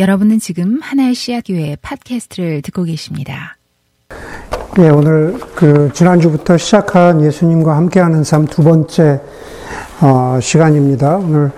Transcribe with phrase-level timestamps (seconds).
[0.00, 3.58] 여러분은 지금 하나의 씨앗교회 팟캐스트를 듣고 계십니다.
[4.78, 9.20] 예, 오늘 그 지난주부터 시작한 예수님과 함께하는 삶 두 번째
[10.00, 11.16] 어, 시간입니다.
[11.18, 11.50] 오늘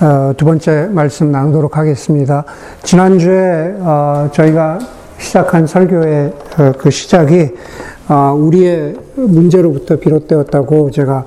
[0.00, 2.44] 어, 두 번째 말씀 나누도록 하겠습니다.
[2.82, 4.80] 지난주에 어, 저희가
[5.18, 7.50] 시작한 설교의 어, 그 시작이
[8.08, 11.24] 어, 우리의 문제로부터 비롯되었다고 제가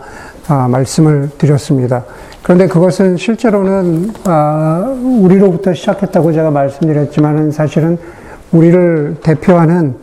[0.50, 2.04] 어, 말씀을 드렸습니다.
[2.50, 4.10] 그런데 그것은 실제로는
[5.22, 8.00] 우리로부터 시작했다고 제가 말씀드렸지만은 사실은
[8.52, 9.94] 우리를 대표하는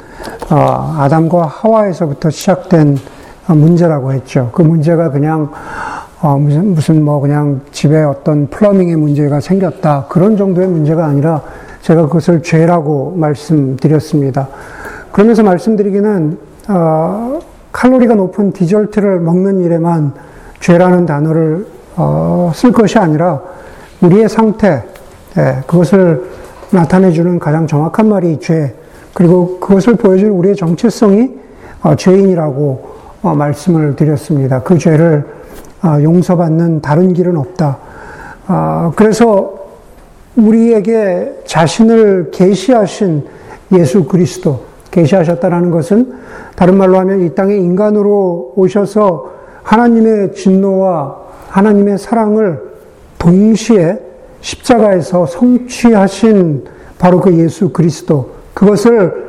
[0.49, 2.99] 아담과 하와에서부터 시작된
[3.49, 4.51] 문제라고 했죠.
[4.53, 5.51] 그 문제가 그냥
[6.23, 10.07] 어, 무슨, 무슨 뭐 그냥 집에 어떤 플러밍의 문제가 생겼다.
[10.09, 11.43] 그런 정도의 문제가 아니라
[11.83, 14.47] 제가 그것을 죄라고 말씀드렸습니다.
[15.11, 16.39] 그러면서 말씀드리기는,
[16.69, 17.41] 어,
[17.73, 20.13] 칼로리가 높은 디저트를 먹는 일에만
[20.61, 23.41] 죄라는 단어를 어, 쓸 것이 아니라
[24.01, 24.85] 우리의 상태,
[25.39, 26.31] 예, 그것을
[26.71, 28.75] 나타내주는 가장 정확한 말이 죄,
[29.15, 31.31] 그리고 그것을 보여줄 우리의 정체성이
[31.83, 34.63] 어, 죄인이라고 어, 말씀을 드렸습니다.
[34.63, 35.25] 그 죄를
[35.81, 37.79] 아, 용서받는 다른 길은 없다.
[38.47, 39.55] 아, 그래서
[40.37, 43.25] 우리에게 자신을 계시하신
[43.73, 46.15] 예수 그리스도 계시하셨다라는 것은
[46.57, 51.26] 다른 말로 하면 이 땅에 인간으로 오셔서 하나님의 진노와
[51.57, 52.61] 하나님의 사랑을
[53.19, 53.99] 동시에
[54.43, 56.67] 십자가에서 성취하신
[56.99, 59.27] 바로 그 예수 그리스도 그것을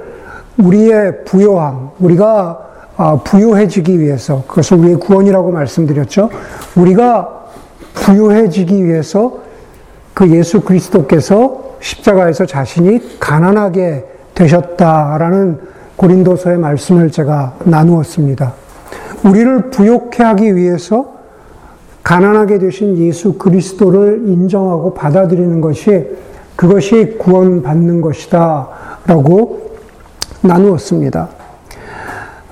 [0.58, 2.66] 우리의 부요함 우리가
[2.98, 6.30] 아, 부요해지기 위해서 그것을 우리의 구원이라고 말씀드렸죠.
[6.76, 7.46] 우리가
[7.94, 9.40] 부요해지기 위해서
[10.14, 14.04] 그 예수 그리스도께서 십자가에서 자신이 가난하게
[14.36, 15.60] 되셨다라는
[15.96, 18.54] 고린도서의 말씀을 제가 나누었습니다.
[19.24, 21.17] 우리를 부욕해 하기 위해서
[22.08, 26.08] 가난하게 되신 예수 그리스도를 인정하고 받아들이는 것이
[26.56, 28.70] 그것이 구원받는 것이다
[29.06, 29.72] 라고
[30.42, 31.30] 나누었습니다.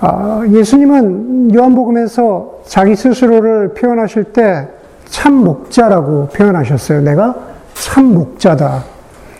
[0.02, 4.76] 아, 예수님은 요한복음에서 자기 스스로를 표현하실 때
[5.16, 7.02] 참 목자라고 표현하셨어요.
[7.02, 7.36] 내가
[7.74, 8.84] 참 목자다.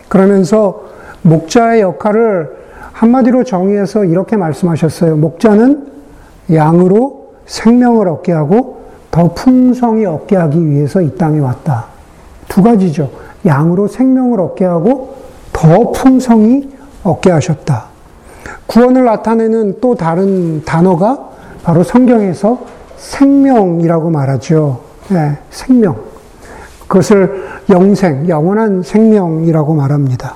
[0.08, 0.84] 그러면서
[1.22, 2.56] 목자의 역할을
[2.92, 5.16] 한마디로 정의해서 이렇게 말씀하셨어요.
[5.16, 5.86] 목자는
[6.52, 8.85] 양으로 생명을 얻게 하고
[9.16, 11.86] 더 풍성히 얻게 하기 위해서 이 땅에 왔다.
[12.48, 13.08] 두 가지죠.
[13.46, 15.14] 양으로 생명을 얻게 하고
[15.54, 16.68] 더 풍성히
[17.02, 17.86] 얻게 하셨다.
[18.66, 21.30] 구원을 나타내는 또 다른 단어가
[21.62, 22.58] 바로 성경에서
[22.98, 24.80] 생명이라고 말하죠.
[25.08, 25.96] 네, 생명.
[26.86, 30.34] 그것을 영생, 영원한 생명이라고 말합니다.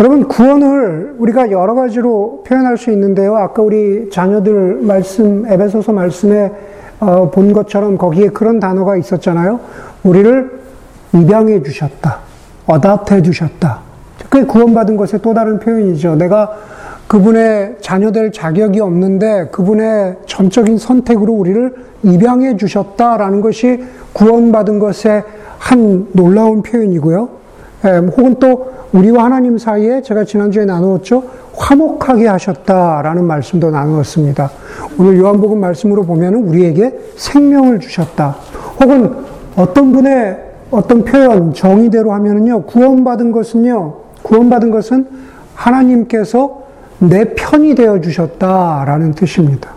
[0.00, 3.36] 여러분, 구원을 우리가 여러 가지로 표현할 수 있는데요.
[3.36, 9.60] 아까 우리 자녀들 말씀, 에베소서 말씀에 어, 본 것처럼 거기에 그런 단어가 있었잖아요.
[10.02, 10.50] 우리를
[11.14, 12.20] 입양해 주셨다.
[12.66, 13.80] 어답해 주셨다.
[14.28, 16.16] 그게 구원받은 것의 또 다른 표현이죠.
[16.16, 16.56] 내가
[17.06, 25.22] 그분의 자녀될 자격이 없는데 그분의 전적인 선택으로 우리를 입양해 주셨다라는 것이 구원받은 것의
[25.58, 27.28] 한 놀라운 표현이고요.
[27.84, 31.22] 예, 혹은 또 우리와 하나님 사이에 제가 지난주에 나누었죠.
[31.56, 34.50] 화목하게 하셨다라는 말씀도 나누었습니다.
[34.98, 38.36] 오늘 요한복음 말씀으로 보면은 우리에게 생명을 주셨다.
[38.80, 39.14] 혹은
[39.56, 45.06] 어떤 분의 어떤 표현, 정의대로 하면은요, 구원받은 것은요, 구원받은 것은
[45.54, 46.62] 하나님께서
[46.98, 49.70] 내 편이 되어 주셨다라는 뜻입니다.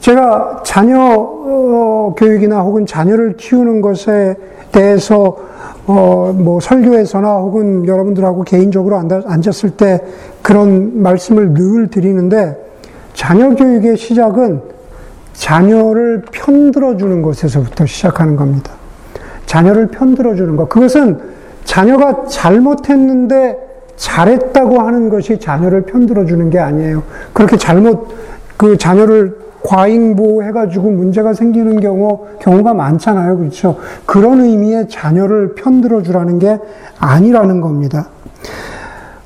[0.00, 4.36] 제가 자녀 어, 교육이나 혹은 자녀를 키우는 것에
[4.72, 5.36] 대해서
[5.86, 10.00] 어, 뭐 설교에서나 혹은 여러분들하고 개인적으로 앉았을 때
[10.42, 12.56] 그런 말씀을 늘 드리는데
[13.14, 14.62] 자녀 교육의 시작은
[15.32, 18.72] 자녀를 편들어 주는 것에서부터 시작하는 겁니다.
[19.46, 20.68] 자녀를 편들어 주는 것.
[20.68, 21.18] 그것은
[21.64, 23.56] 자녀가 잘못했는데
[23.96, 27.02] 잘했다고 하는 것이 자녀를 편들어 주는 게 아니에요.
[27.32, 28.08] 그렇게 잘못
[28.56, 33.38] 그 자녀를 과잉보해가지고 문제가 생기는 경우, 경우가 많잖아요.
[33.38, 33.76] 그렇죠?
[34.06, 36.58] 그런 의미의 자녀를 편들어 주라는 게
[36.98, 38.08] 아니라는 겁니다.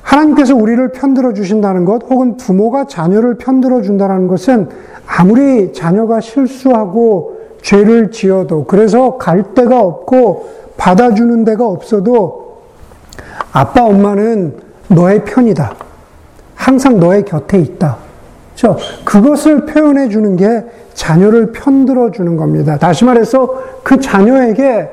[0.01, 4.69] 하나님께서 우리를 편들어 주신다는 것, 혹은 부모가 자녀를 편들어 준다는 것은
[5.07, 12.59] 아무리 자녀가 실수하고 죄를 지어도, 그래서 갈 데가 없고 받아주는 데가 없어도
[13.51, 14.57] 아빠, 엄마는
[14.89, 15.73] 너의 편이다.
[16.55, 18.04] 항상 너의 곁에 있다.
[18.55, 18.77] 그렇죠?
[19.03, 20.63] 그것을 표현해 주는 게
[20.93, 22.77] 자녀를 편들어 주는 겁니다.
[22.77, 24.89] 다시 말해서 그 자녀에게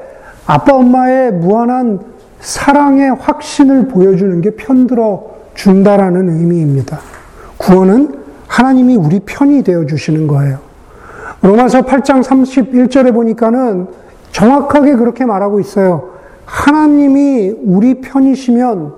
[0.46, 2.00] 아빠 엄마의 무한한
[2.40, 6.98] 사랑의 확신을 보여주는 게 편들어 준다라는 의미입니다.
[7.56, 8.16] 구원은
[8.48, 10.58] 하나님이 우리 편이 되어 주시는 거예요.
[11.42, 13.86] 로마서 8장 31절에 보니까는
[14.32, 16.10] 정확하게 그렇게 말하고 있어요.
[16.44, 18.92] 하나님이 우리 편이시면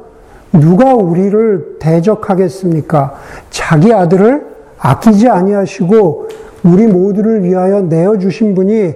[0.52, 3.14] 누가 우리를 대적하겠습니까?
[3.50, 4.53] 자기 아들을
[4.84, 6.28] 아끼지 아니하시고
[6.62, 8.92] 우리 모두를 위하여 내어 주신 분이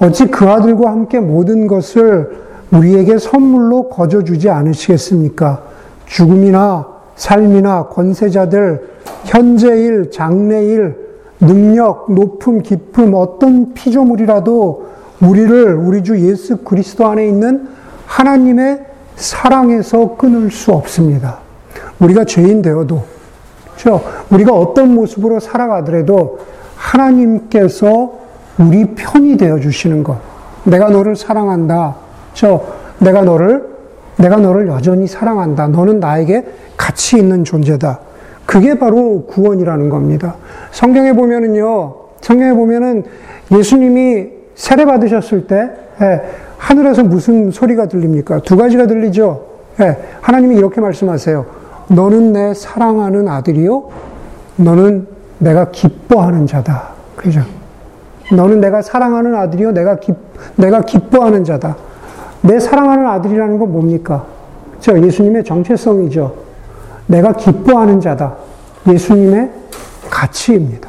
[0.00, 2.30] 어찌 그 아들과 함께 모든 것을
[2.72, 5.62] 우리에게 선물로 거저 주지 않으시겠습니까?
[6.06, 8.88] 죽음이나 삶이나 권세자들,
[9.24, 10.96] 현재일, 장래일,
[11.40, 14.86] 능력, 높음, 깊음, 어떤 피조물이라도
[15.20, 17.68] 우리를 우리 주 예수 그리스도 안에 있는
[18.06, 21.38] 하나님의 사랑에서 끊을 수 없습니다.
[22.00, 23.02] 우리가 죄인 되어도,
[23.78, 24.02] 그렇죠?
[24.30, 26.40] 우리가 어떤 모습으로 살아가더라도
[26.74, 28.12] 하나님께서
[28.58, 30.18] 우리 편이 되어 주시는 것.
[30.64, 31.94] 내가 너를 사랑한다.
[32.34, 32.60] 저
[32.98, 33.66] 내가 너를
[34.16, 35.68] 내가 너를 여전히 사랑한다.
[35.68, 36.44] 너는 나에게
[36.76, 38.00] 가치 있는 존재다.
[38.44, 40.34] 그게 바로 구원이라는 겁니다.
[40.72, 41.94] 성경에 보면은요.
[42.20, 43.04] 성경에 보면은
[43.52, 45.70] 예수님이 세례 받으셨을 때
[46.00, 46.22] 예,
[46.56, 48.40] 하늘에서 무슨 소리가 들립니까?
[48.40, 49.44] 두 가지가 들리죠.
[49.80, 51.57] 예, 하나님이 이렇게 말씀하세요.
[51.88, 53.88] 너는 내 사랑하는 아들이요.
[54.56, 55.06] 너는
[55.38, 56.90] 내가 기뻐하는 자다.
[57.16, 57.42] 그죠?
[58.32, 59.72] 너는 내가 사랑하는 아들이요.
[59.72, 60.12] 내가 기,
[60.56, 61.76] 내가 기뻐하는 자다.
[62.42, 64.26] 내 사랑하는 아들이라는 건 뭡니까?
[64.80, 66.34] 저 예수님의 정체성이죠.
[67.06, 68.34] 내가 기뻐하는 자다.
[68.86, 69.50] 예수님의
[70.10, 70.88] 가치입니다.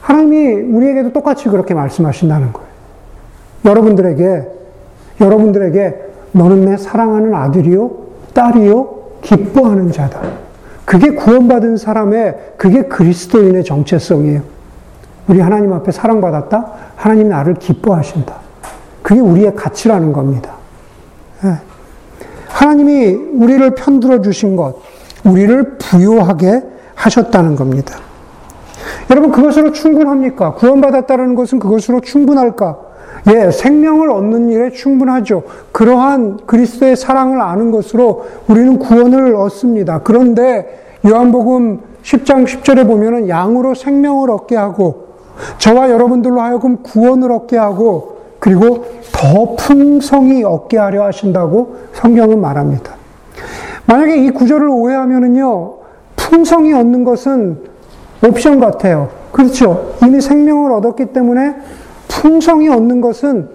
[0.00, 2.68] 하나님이 우리에게도 똑같이 그렇게 말씀하신다는 거예요.
[3.64, 4.48] 여러분들에게,
[5.20, 5.96] 여러분들에게
[6.32, 7.90] 너는 내 사랑하는 아들이요,
[8.34, 8.95] 딸이요,
[9.26, 10.22] 기뻐하는 자다.
[10.84, 14.40] 그게 구원받은 사람의, 그게 그리스도인의 정체성이에요.
[15.26, 16.72] 우리 하나님 앞에 사랑받았다?
[16.94, 18.36] 하나님 나를 기뻐하신다.
[19.02, 20.52] 그게 우리의 가치라는 겁니다.
[21.44, 21.56] 예.
[22.48, 24.76] 하나님이 우리를 편들어 주신 것,
[25.24, 26.62] 우리를 부요하게
[26.94, 27.96] 하셨다는 겁니다.
[29.10, 30.54] 여러분, 그것으로 충분합니까?
[30.54, 32.78] 구원받았다는 것은 그것으로 충분할까?
[33.28, 35.42] 예, 생명을 얻는 일에 충분하죠.
[35.72, 40.00] 그러한 그리스도의 사랑을 아는 것으로 우리는 구원을 얻습니다.
[40.04, 45.06] 그런데 요한복음 10장 10절에 보면은 양으로 생명을 얻게 하고
[45.58, 52.94] 저와 여러분들로 하여금 구원을 얻게 하고 그리고 더 풍성히 얻게 하려 하신다고 성경은 말합니다.
[53.86, 55.74] 만약에 이 구절을 오해하면은요,
[56.16, 57.58] 풍성히 얻는 것은
[58.24, 59.08] 옵션 같아요.
[59.32, 59.94] 그렇죠.
[60.02, 61.54] 이미 생명을 얻었기 때문에
[62.16, 63.48] 풍성히 얻는 것은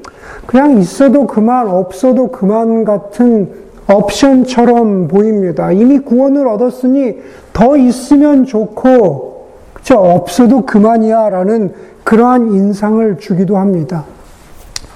[0.45, 3.49] 그냥 있어도 그만, 없어도 그만 같은
[3.91, 5.71] 옵션처럼 보입니다.
[5.71, 7.17] 이미 구원을 얻었으니
[7.51, 9.95] 더 있으면 좋고, 그쵸?
[9.97, 11.29] 없어도 그만이야.
[11.29, 11.73] 라는
[12.03, 14.05] 그러한 인상을 주기도 합니다.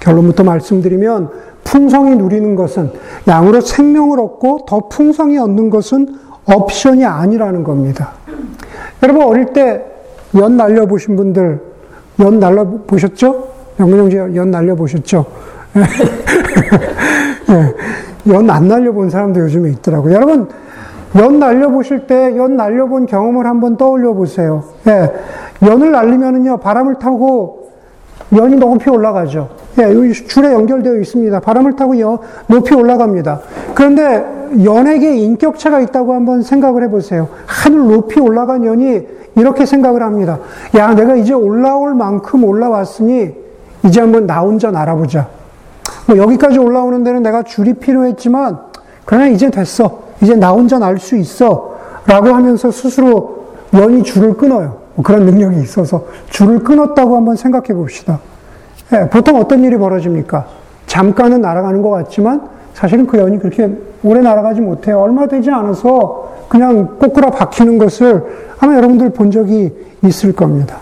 [0.00, 1.30] 결론부터 말씀드리면,
[1.64, 2.92] 풍성히 누리는 것은,
[3.26, 6.16] 양으로 생명을 얻고 더 풍성히 얻는 것은
[6.46, 8.12] 옵션이 아니라는 겁니다.
[9.02, 9.96] 여러분, 어릴 때
[10.34, 11.60] 연 날려 보신 분들,
[12.20, 13.55] 연 날려 보셨죠?
[13.78, 15.26] 영근형제 연 날려보셨죠?
[17.50, 20.14] 예, 연안 날려본 사람도 요즘에 있더라고요.
[20.14, 20.48] 여러분,
[21.16, 24.64] 연 날려보실 때, 연 날려본 경험을 한번 떠올려 보세요.
[24.86, 25.12] 예,
[25.66, 27.70] 연을 날리면은요, 바람을 타고
[28.34, 29.48] 연이 높이 올라가죠.
[29.78, 31.40] 예, 여기 줄에 연결되어 있습니다.
[31.40, 33.40] 바람을 타고 연, 높이 올라갑니다.
[33.74, 34.24] 그런데
[34.64, 37.28] 연에게 인격체가 있다고 한번 생각을 해보세요.
[37.46, 39.06] 하늘 높이 올라간 연이
[39.36, 40.38] 이렇게 생각을 합니다.
[40.76, 43.45] 야, 내가 이제 올라올 만큼 올라왔으니
[43.86, 45.28] 이제 한번 나 혼자 날아보자.
[46.06, 48.58] 뭐 여기까지 올라오는 데는 내가 줄이 필요했지만
[49.04, 50.00] 그러나 이제 됐어.
[50.20, 51.76] 이제 나 혼자 날수 있어.
[52.06, 54.78] 라고 하면서 스스로 연이 줄을 끊어요.
[54.94, 58.20] 뭐 그런 능력이 있어서 줄을 끊었다고 한번 생각해 봅시다.
[58.92, 60.46] 예, 보통 어떤 일이 벌어집니까?
[60.86, 63.70] 잠깐은 날아가는 것 같지만 사실은 그 연이 그렇게
[64.04, 65.00] 오래 날아가지 못해요.
[65.00, 68.22] 얼마 되지 않아서 그냥 꼬꾸라 박히는 것을
[68.60, 70.76] 아마 여러분들 본 적이 있을 겁니다.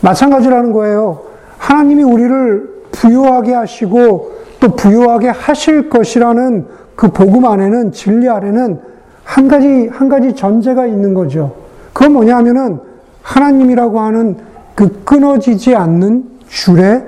[0.00, 1.20] 마찬가지라는 거예요.
[1.66, 4.30] 하나님이 우리를 부유하게 하시고
[4.60, 8.78] 또 부유하게 하실 것이라는 그 복음 안에는 진리 아래는
[9.24, 11.56] 한 가지 한 가지 전제가 있는 거죠.
[11.92, 12.78] 그건 뭐냐 하면은
[13.22, 14.36] 하나님이라고 하는
[14.76, 17.02] 그 끊어지지 않는 줄에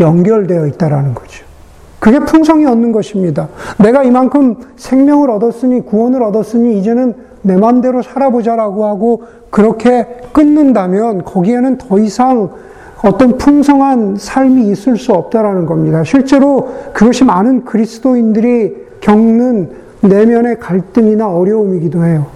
[0.00, 1.44] 연결되어 있다라는 거죠.
[2.00, 3.48] 그게 풍성이 얻는 것입니다.
[3.78, 11.98] 내가 이만큼 생명을 얻었으니 구원을 얻었으니 이제는 내 마음대로 살아보자라고 하고 그렇게 끊는다면 거기에는 더
[12.00, 12.50] 이상
[13.02, 16.04] 어떤 풍성한 삶이 있을 수 없다라는 겁니다.
[16.04, 19.70] 실제로 그것이 많은 그리스도인들이 겪는
[20.02, 22.26] 내면의 갈등이나 어려움이기도 해요.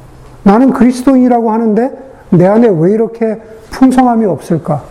[0.43, 1.91] 나는 그리스도인이라고 하는데
[2.31, 3.41] 내 안에 왜 이렇게
[3.71, 4.83] 풍성함이 없을까?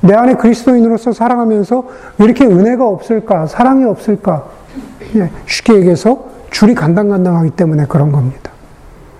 [0.00, 1.84] 내 안에 그리스도인으로서 살아가면서
[2.18, 3.46] 왜 이렇게 은혜가 없을까?
[3.46, 4.44] 사랑이 없을까?
[5.16, 8.50] 예, 쉽게 얘기해서 줄이 간당간당하기 때문에 그런 겁니다.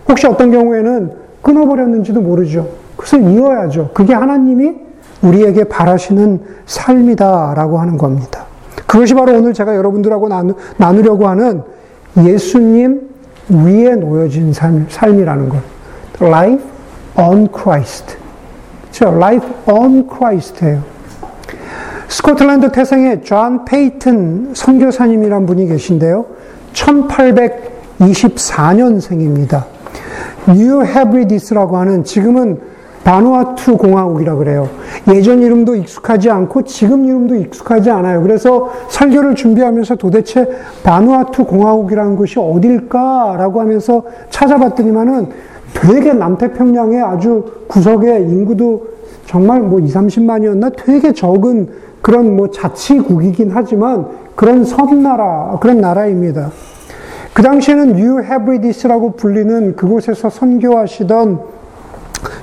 [0.08, 1.12] 혹시 어떤 경우에는
[1.42, 2.68] 끊어버렸는지도 모르죠.
[2.96, 3.90] 그것을 이어야죠.
[3.94, 4.89] 그게 하나님이
[5.22, 8.44] 우리에게 바라시는 삶이다라고 하는 겁니다.
[8.86, 11.62] 그것이 바로 오늘 제가 여러분들하고 나누, 나누려고 하는
[12.16, 13.08] 예수님
[13.48, 15.58] 위에 놓여진 삶, 삶이라는 것.
[16.20, 16.64] Life
[17.16, 18.16] on Christ.
[18.82, 19.08] 그렇죠?
[19.16, 20.82] Life on Christ예요.
[22.08, 26.26] 스코틀랜드 태생의 존 페이튼 선교사님이란 분이 계신데요.
[26.72, 29.64] 1824년생입니다.
[30.56, 32.58] 뉴 헤브리디스라고 하는 지금은
[33.10, 34.68] 바누아투 공화국이라 그래요.
[35.12, 38.22] 예전 이름도 익숙하지 않고 지금 이름도 익숙하지 않아요.
[38.22, 40.48] 그래서 설교를 준비하면서 도대체
[40.84, 45.28] 바누아투 공화국이라는 곳이 어딜까라고 하면서 찾아봤더니만은
[45.74, 48.86] 되게 남태평양의 아주 구석에 인구도
[49.26, 51.68] 정말 뭐 2, 30만이었나 되게 적은
[52.02, 56.52] 그런 뭐 자치국이긴 하지만 그런 섬나라, 그런 나라입니다.
[57.34, 61.59] 그 당시에는 뉴 헤브리디스라고 불리는 그곳에서 선교하시던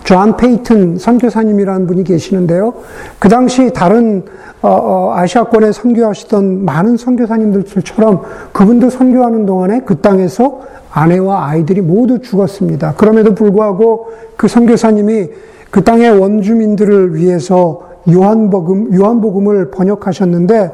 [0.04, 2.74] 존 페이튼 선교사님이라는 분이 계시는데요.
[3.20, 4.24] 그 당시 다른
[4.62, 8.22] 어, 어, 아시아권에 선교하시던 많은 선교사님들처럼
[8.54, 12.96] 그분도 선교하는 동안에 그 땅에서 아내와 아이들이 모두 죽었습니다.
[12.96, 15.30] 그럼에도 불구하고 그 선교사님이
[15.70, 20.72] 그 땅의 원주민들을 위해서 요한복음, 요한복음을 번역하셨는데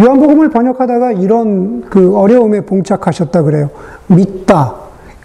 [0.00, 3.70] 요한복음을 번역하다가 이런 그 어려움에 봉착하셨다 그래요.
[4.08, 4.74] 믿다,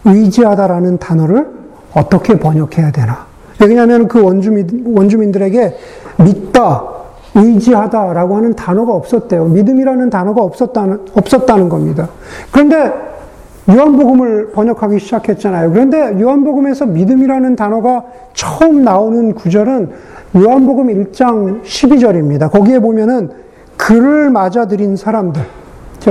[0.05, 1.58] 의지하다라는 단어를
[1.93, 3.25] 어떻게 번역해야 되나?
[3.61, 5.75] 왜냐하면 그 원주민, 원주민들에게
[6.23, 6.83] 믿다,
[7.35, 9.45] 의지하다라고 하는 단어가 없었대요.
[9.45, 12.09] 믿음이라는 단어가 없었다는, 없었다는 겁니다.
[12.51, 12.91] 그런데
[13.69, 15.71] 요한복음을 번역하기 시작했잖아요.
[15.71, 18.03] 그런데 요한복음에서 믿음이라는 단어가
[18.33, 19.91] 처음 나오는 구절은
[20.35, 22.51] 요한복음 1장 12절입니다.
[22.51, 23.29] 거기에 보면은
[23.77, 25.41] 그를 맞아들인 사람들.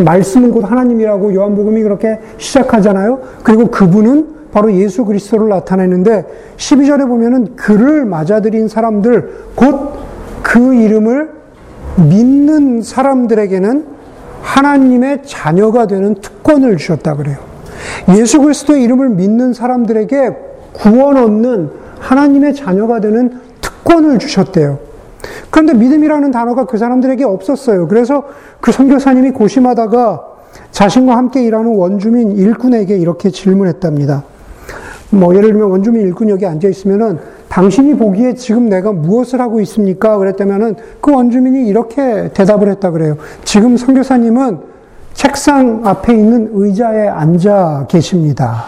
[0.04, 3.20] 말씀은 곧 하나님이라고 요한복음이 그렇게 시작하잖아요.
[3.42, 10.08] 그리고 그분은 바로 예수 그리스도를 나타내는데 12절에 보면은 그를 맞아들인 사람들 곧
[10.48, 11.30] 그 이름을
[11.96, 13.84] 믿는 사람들에게는
[14.40, 17.36] 하나님의 자녀가 되는 특권을 주셨다 그래요.
[18.16, 20.36] 예수 그리스도의 이름을 믿는 사람들에게
[20.72, 24.78] 구원 얻는 하나님의 자녀가 되는 특권을 주셨대요.
[25.50, 27.88] 그런데 믿음이라는 단어가 그 사람들에게 없었어요.
[27.88, 28.24] 그래서
[28.62, 30.22] 그 선교사님이 고심하다가
[30.70, 34.24] 자신과 함께 일하는 원주민 일꾼에게 이렇게 질문했답니다.
[35.10, 40.18] 뭐 예를 들면 원주민 일꾼 여기 앉아 있으면은 당신이 보기에 지금 내가 무엇을 하고 있습니까?
[40.18, 43.16] 그랬다면은 그 원주민이 이렇게 대답을 했다 그래요.
[43.44, 44.58] 지금 선교사님은
[45.14, 48.66] 책상 앞에 있는 의자에 앉아 계십니다.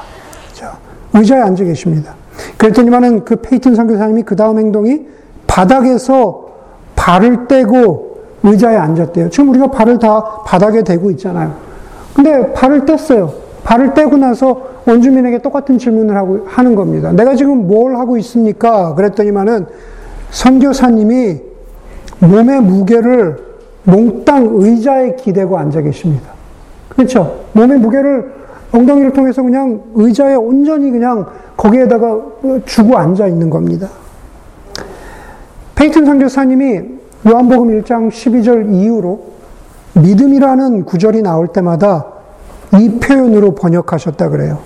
[1.13, 2.15] 의자에 앉아 계십니다.
[2.57, 5.07] 그랬더니만은 그 페이튼 선교사님이 그 다음 행동이
[5.47, 6.49] 바닥에서
[6.97, 9.31] 발을 떼고 의자에 앉았대요.
[9.31, 11.55] 지금 우리가 발을 다 바닥에 대고 있잖아요.
[12.15, 13.31] 근데 발을 뗐어요.
[13.65, 17.13] 발을 떼고 나서 원주민에게 똑같은 질문을 하고 하는 겁니다.
[17.13, 18.95] 내가 지금 뭘 하고 있습니까?
[18.95, 19.67] 그랬더니만은
[20.31, 21.41] 선교사님이
[22.21, 23.37] 몸의 무게를
[23.85, 26.31] 몽땅 의자에 기대고 앉아 계십니다.
[26.89, 27.45] 그렇죠?
[27.53, 28.33] 몸의 무게를
[28.73, 32.21] 엉덩이를 통해서 그냥 의자에 온전히 그냥 거기에다가
[32.67, 33.89] 주고 앉아 있는 겁니다.
[35.75, 36.81] 페이튼 선교사님이
[37.27, 39.31] 요한복음 1장 12절 이후로
[39.95, 42.20] 믿음이라는 구절이 나올 때마다
[42.79, 44.59] 이 표현으로 번역하셨다 그래요.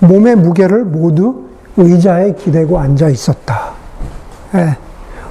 [0.00, 1.42] 몸의 무게를 모두
[1.76, 3.72] 의자에 기대고 앉아 있었다.
[4.54, 4.76] 예.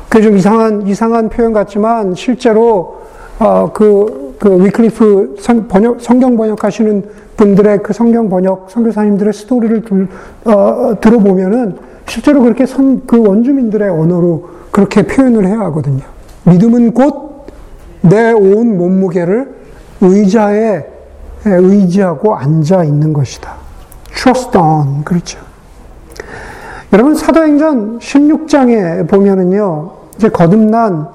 [0.10, 3.02] 그게 좀 이상한, 이상한 표현 같지만 실제로,
[3.40, 7.04] 어, 그, 그 위클리프 성, 번역, 성경 번역하시는
[7.38, 10.08] 분들의 그 성경 번역, 선교사님들의 스토리를 들,
[10.46, 16.04] 어, 들어보면은 실제로 그렇게 선, 그 원주민들의 언어로 그렇게 표현을 해야 하거든요.
[16.44, 17.26] 믿음은 곧
[18.08, 19.56] 내 온 몸무게를
[20.02, 20.86] 의자에
[21.46, 23.54] 의지하고 앉아 있는 것이다.
[24.16, 25.04] trust on.
[25.04, 25.40] 그렇죠.
[26.94, 31.08] 여러분, 사도행전 16장에 보면은요, 이제 거듭난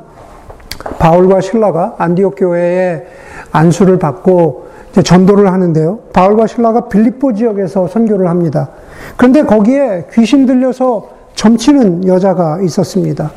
[0.99, 3.07] 바울과 신라가 안디옥 교회에
[3.53, 4.69] 안수를 받고
[5.03, 5.99] 전도를 하는데요.
[6.13, 8.69] 바울과 신라가 빌립보 지역에서 선교를 합니다.
[9.17, 13.31] 그런데 거기에 귀신 들려서 점치는 여자가 있었습니다.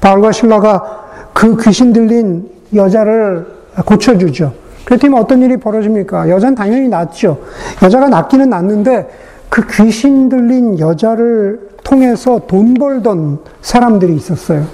[0.00, 3.46] 바울과 신라가 그 귀신 들린 여자를
[3.84, 4.63] 고쳐주죠.
[4.84, 6.28] 그랬더니 어떤 일이 벌어집니까?
[6.28, 7.38] 여자는 당연히 낫죠.
[7.82, 9.08] 여자가 낫기는 낫는데
[9.48, 14.64] 그 귀신 들린 여자를 통해서 돈 벌던 사람들이 있었어요.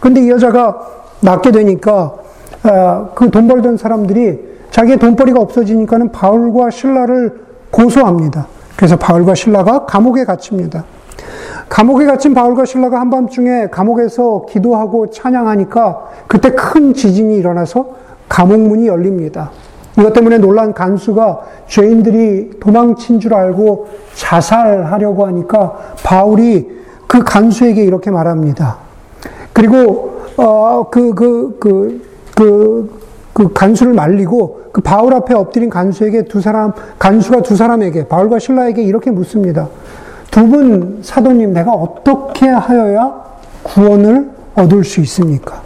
[0.00, 0.78] 근데 이 여자가
[1.20, 2.14] 낫게 되니까
[2.62, 7.40] 어, 그돈 벌던 사람들이 자기의 돈벌이가 없어지니까는 바울과 신라를
[7.70, 8.46] 고소합니다.
[8.76, 10.84] 그래서 바울과 신라가 감옥에 갇힙니다.
[11.68, 17.94] 감옥에 갇힌 바울과 신라가 한밤중에 감옥에서 기도하고 찬양하니까 그때 큰 지진이 일어나서
[18.30, 19.50] 감옥문이 열립니다.
[19.98, 26.70] 이것 때문에 놀란 간수가 죄인들이 도망친 줄 알고 자살하려고 하니까 바울이
[27.06, 28.78] 그 간수에게 이렇게 말합니다.
[29.52, 32.02] 그리고 어, 그, 그, 그,
[32.34, 33.00] 그, 그
[33.32, 38.82] 그 간수를 말리고 그 바울 앞에 엎드린 간수에게 두 사람, 간수가 두 사람에게, 바울과 신라에게
[38.82, 39.68] 이렇게 묻습니다.
[40.30, 43.14] 두 분 사도님, 내가 어떻게 하여야
[43.62, 45.62] 구원을 얻을 수 있습니까?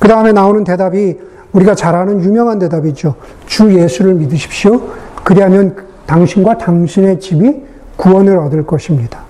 [0.00, 1.18] 그 다음에 나오는 대답이
[1.52, 3.14] 우리가 잘 아는 유명한 대답이죠.
[3.46, 4.80] 주 예수를 믿으십시오.
[5.24, 7.62] 그리하면 당신과 당신의 집이
[7.96, 9.20] 구원을 얻을 것입니다.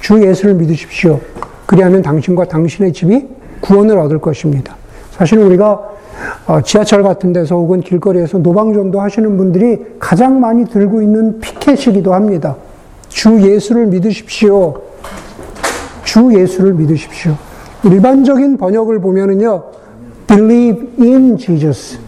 [0.00, 1.20] 주 예수를 믿으십시오.
[1.66, 3.28] 그리하면 당신과 당신의 집이
[3.60, 4.76] 구원을 얻을 것입니다.
[5.12, 5.92] 사실 우리가
[6.46, 12.56] 어, 지하철 같은 데서 혹은 길거리에서 노방전도 하시는 분들이 가장 많이 들고 있는 피켓이기도 합니다.
[13.08, 14.74] 주 예수를 믿으십시오.
[16.04, 17.36] 주 예수를 믿으십시오.
[17.84, 19.62] 일반적인 번역을 보면은요,
[20.32, 21.98] believe in Jesus.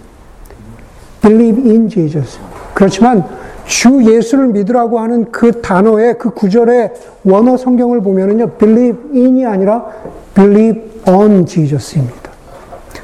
[1.21, 2.39] believe in Jesus.
[2.73, 3.25] 그렇지만
[3.67, 6.93] 주 예수를 믿으라고 하는 그 단어의 그 구절의
[7.25, 9.87] 원어 성경을 보면은요, believe in이 아니라
[10.35, 12.31] believe on Jesus입니다.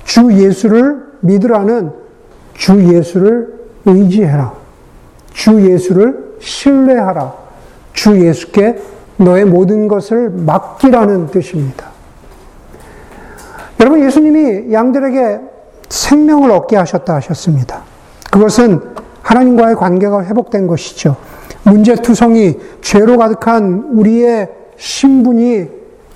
[0.05, 1.93] 주 예수를 믿으라는
[2.55, 4.53] 주 예수를 의지해라.
[5.33, 7.33] 주 예수를 신뢰하라.
[7.93, 8.79] 주 예수께
[9.17, 11.90] 너의 모든 것을 맡기라는 뜻입니다.
[13.81, 15.41] 여러분, 예수님이 양들에게
[15.89, 17.83] 생명을 얻게 하셨다 하셨습니다.
[18.31, 18.81] 그것은
[19.23, 21.17] 하나님과의 관계가 회복된 것이죠.
[21.63, 25.69] 문제투성이 죄로 가득한 우리의 신분이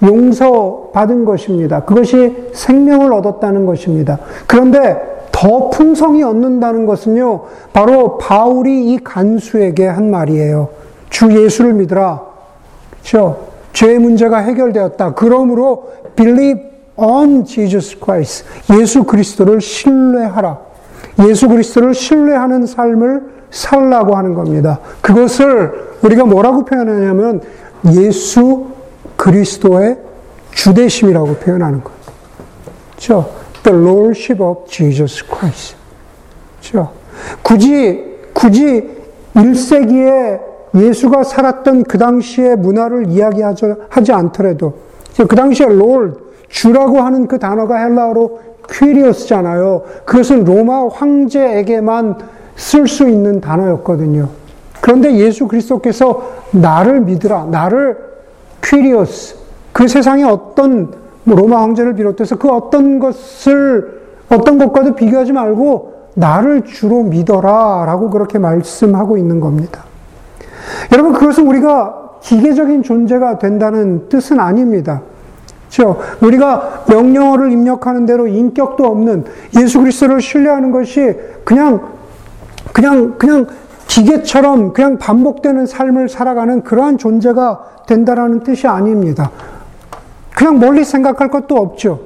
[0.02, 1.80] 용서받은 것입니다.
[1.85, 4.18] 그것이 생명을 얻었다는 것입니다.
[4.47, 7.42] 그런데 더 풍성히 얻는다는 것은요,
[7.73, 10.68] 바로 바울이 이 간수에게 한 말이에요.
[11.11, 12.23] 주 예수를 믿으라.
[13.00, 13.49] 그렇죠?
[13.73, 15.14] 죄의 문제가 해결되었다.
[15.14, 18.44] 그러므로 believe on Jesus Christ.
[18.78, 20.58] 예수 그리스도를 신뢰하라.
[21.28, 24.80] 예수 그리스도를 신뢰하는 삶을 살라고 하는 겁니다.
[25.00, 27.40] 그것을 우리가 뭐라고 표현하냐면
[27.92, 28.66] 예수
[29.16, 29.98] 그리스도의
[30.52, 31.98] 주대심이라고 표현하는 거예요.
[32.90, 33.30] 그렇죠?
[33.62, 35.76] The Lordship of Jesus Christ.
[36.60, 36.92] 그렇죠?
[37.42, 38.90] 굳이 굳이
[39.34, 40.40] 1세기에
[40.74, 44.74] 예수가 살았던 그 당시의 문화를 이야기하지 않더라도
[45.16, 46.19] 그 당시에 Lord,
[46.54, 48.38] 주라고 하는 그 단어가 헬라어로
[48.71, 49.82] 퀴리오스잖아요.
[50.04, 52.17] 그것은 로마 황제에게만
[52.54, 54.28] 쓸 수 있는 단어였거든요.
[54.80, 57.99] 그런데 예수 그리스도께서 나를 믿으라, 나를
[58.62, 59.36] 퀴리오스,
[59.73, 60.93] 그 세상의 어떤
[61.25, 68.10] 뭐 로마 황제를 비롯해서 그 어떤 것을 어떤 것과도 비교하지 말고 나를 주로 믿어라 라고
[68.10, 69.82] 그렇게 말씀하고 있는 겁니다.
[70.93, 75.02] 여러분, 그것은 우리가 기계적인 존재가 된다는 뜻은 아닙니다.
[75.75, 75.99] 그렇죠?
[76.21, 79.25] 우리가 명령어를 입력하는 대로 인격도 없는
[79.58, 81.80] 예수 그리스도를 신뢰하는 것이 그냥
[82.73, 83.47] 그냥 그냥
[83.89, 89.30] 기계처럼 그냥 반복되는 삶을 살아가는 그러한 존재가 된다라는 뜻이 아닙니다.
[90.34, 92.00] 그냥 멀리 생각할 것도 없죠.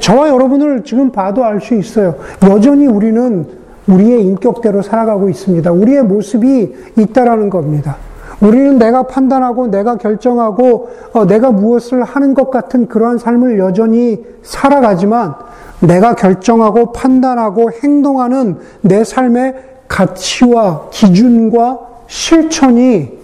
[0.00, 2.14] 저와 여러분을 지금 봐도 알 수 있어요.
[2.48, 3.46] 여전히 우리는
[3.86, 5.72] 우리의 인격대로 살아가고 있습니다.
[5.72, 7.96] 우리의 모습이 있다라는 겁니다.
[8.40, 15.34] 우리는 내가 판단하고 내가 결정하고 어, 내가 무엇을 하는 것 같은 그러한 삶을 여전히 살아가지만
[15.80, 19.54] 내가 결정하고 판단하고 행동하는 내 삶의
[19.88, 23.18] 가치와 기준과 실천이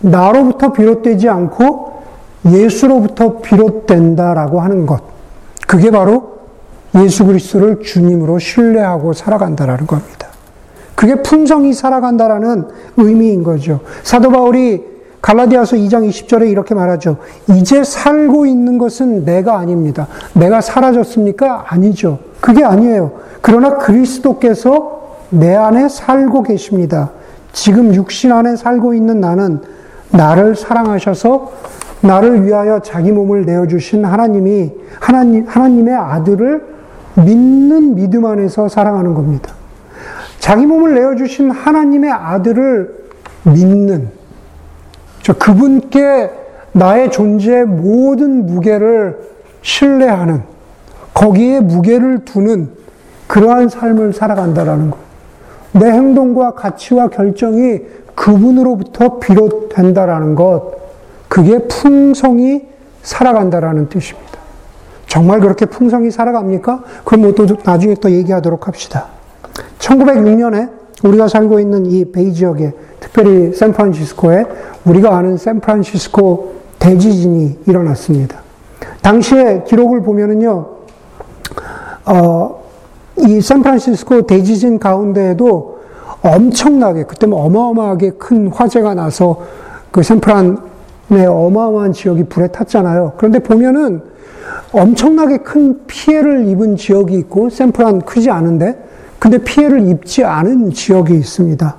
[0.00, 2.00] 나로부터 비롯되지 않고
[2.46, 5.02] 예수로부터 비롯된다라고 하는 것.
[5.66, 6.40] 그게 바로
[6.96, 10.29] 예수 그리스도를 주님으로 신뢰하고 살아간다라는 겁니다.
[11.00, 12.66] 그게 풍성히 살아간다라는
[12.98, 13.80] 의미인 거죠.
[14.02, 14.84] 사도 바울이
[15.22, 17.16] 갈라디아서 2장 20절에 이렇게 말하죠.
[17.56, 20.08] 이제 살고 있는 것은 내가 아닙니다.
[20.34, 21.64] 내가 사라졌습니까?
[21.68, 22.18] 아니죠.
[22.42, 23.12] 그게 아니에요.
[23.40, 27.12] 그러나 그리스도께서 내 안에 살고 계십니다.
[27.54, 29.62] 지금 육신 안에 살고 있는 나는
[30.10, 31.50] 나를 사랑하셔서
[32.02, 36.62] 나를 위하여 자기 몸을 내어주신 하나님이 하나님, 하나님의 아들을
[37.14, 39.59] 믿는 믿음 안에서 사랑하는 겁니다.
[40.40, 42.94] 자기 몸을 내어주신 하나님의 아들을
[43.44, 44.08] 믿는,
[45.22, 46.30] 저 그분께
[46.72, 49.18] 나의 존재의 모든 무게를
[49.62, 50.42] 신뢰하는,
[51.14, 52.70] 거기에 무게를 두는
[53.26, 54.98] 그러한 삶을 살아간다라는 것.
[55.72, 57.80] 내 행동과 가치와 결정이
[58.14, 60.72] 그분으로부터 비롯된다라는 것.
[61.28, 62.66] 그게 풍성히
[63.02, 64.30] 살아간다라는 뜻입니다.
[65.06, 66.82] 정말 그렇게 풍성히 살아갑니까?
[67.04, 69.19] 그럼 뭐또 나중에 또 얘기하도록 합시다.
[69.80, 70.70] 1906년에
[71.02, 74.44] 우리가 살고 있는 이 베이 지역에, 특별히 샌프란시스코에
[74.84, 78.40] 우리가 아는 샌프란시스코 대지진이 일어났습니다.
[79.02, 80.66] 당시의 기록을 보면은요,
[82.06, 82.62] 어,
[83.16, 85.80] 이 샌프란시스코 대지진 가운데에도
[86.22, 89.42] 엄청나게, 그때는 어마어마하게 큰 화재가 나서
[89.90, 93.14] 그 샌프란의 어마어마한 지역이 불에 탔잖아요.
[93.16, 94.02] 그런데 보면은
[94.72, 98.89] 엄청나게 큰 피해를 입은 지역이 있고, 샌프란 크지 않은데,
[99.20, 101.76] 근데 피해를 입지 않은 지역이 있습니다.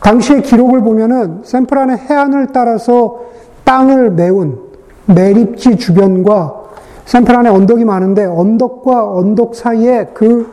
[0.00, 3.20] 당시의 기록을 보면은 샘프란의 해안을 따라서
[3.64, 4.58] 땅을 메운
[5.06, 6.54] 매립지 주변과
[7.04, 10.50] 샘프란에 언덕이 많은데 언덕과 언덕 사이에 그,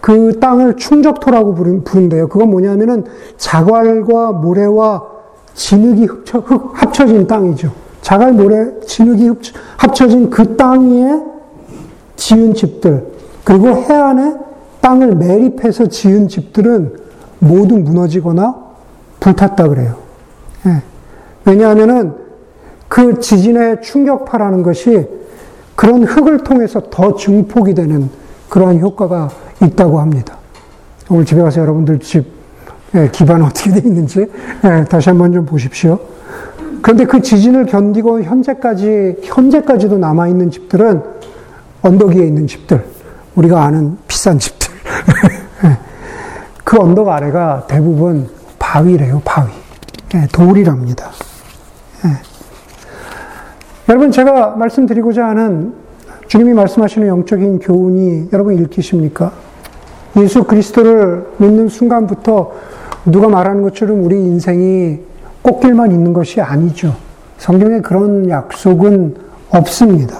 [0.00, 2.28] 그 땅을 충적토라고 부른대요.
[2.28, 3.04] 그건 뭐냐면은
[3.38, 5.02] 자갈과 모래와
[5.54, 7.72] 진흙이 흡쳐, 합쳐진 땅이죠.
[8.02, 9.30] 자갈, 모래, 진흙이
[9.78, 11.22] 합쳐진 그 땅 위에
[12.16, 13.06] 지은 집들,
[13.44, 14.49] 그리고 해안에
[14.80, 16.96] 땅을 매립해서 지은 집들은
[17.38, 18.54] 모두 무너지거나
[19.20, 19.96] 불탔다 그래요.
[20.66, 20.82] 예.
[21.44, 22.14] 왜냐하면은
[22.88, 25.06] 그 지진의 충격파라는 것이
[25.76, 28.10] 그런 흙을 통해서 더 증폭이 되는
[28.48, 29.30] 그러한 효과가
[29.62, 30.36] 있다고 합니다.
[31.08, 32.40] 오늘 집에 가서 여러분들 집
[32.94, 34.26] 예, 기반 어떻게 되어 있는지
[34.64, 35.98] 예, 다시 한번 좀 보십시오.
[36.82, 41.02] 그런데 그 지진을 견디고 현재까지 현재까지도 남아 있는 집들은
[41.82, 42.84] 언덕 위에 있는 집들,
[43.36, 44.38] 우리가 아는 비싼.
[44.40, 44.59] 예.
[46.64, 49.50] 그 언덕 아래가 대부분 바위래요, 바위.
[50.14, 51.10] 예, 돌이랍니다.
[52.04, 52.10] 예.
[53.88, 55.74] 여러분, 제가 말씀드리고자 하는
[56.28, 59.32] 주님이 말씀하시는 영적인 교훈이 여러분 읽히십니까?
[60.16, 62.52] 예수 그리스도를 믿는 순간부터
[63.06, 65.00] 누가 말하는 것처럼 우리 인생이
[65.42, 66.94] 꽃길만 있는 것이 아니죠.
[67.38, 69.16] 성경에 그런 약속은
[69.50, 70.18] 없습니다.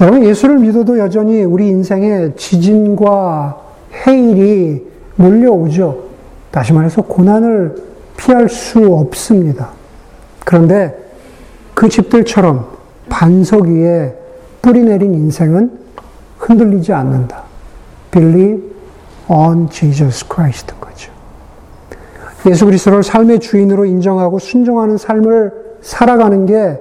[0.00, 3.63] 여러분, 예수를 믿어도 여전히 우리 인생에 지진과
[4.06, 6.04] 해일이 몰려오죠.
[6.50, 7.76] 다시 말해서 고난을
[8.16, 9.70] 피할 수 없습니다.
[10.44, 10.96] 그런데
[11.74, 12.66] 그 집들처럼
[13.08, 14.14] 반석 위에
[14.62, 15.70] 뿌리 내린 인생은
[16.38, 17.42] 흔들리지 않는다.
[18.10, 18.62] Believe
[19.28, 21.10] on Jesus Christ 거죠.
[22.46, 25.52] 예수 그리스도를 삶의 주인으로 인정하고 순종하는 삶을
[25.82, 26.80] 살아가는 게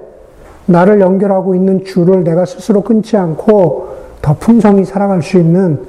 [0.66, 5.80] 나를 연결하고 있는 줄을 내가 스스로 끊지 않고 더 풍성히 살아갈 수 있는